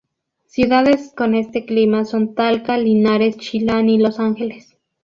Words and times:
Ciudades 0.47 1.13
con 1.15 1.35
este 1.35 1.63
clima 1.63 2.05
son 2.05 2.33
Talca, 2.33 2.75
Linares, 2.75 3.37
Chillán 3.37 3.87
y 3.87 3.99
Los 3.99 4.19
Ángeles.. 4.19 4.75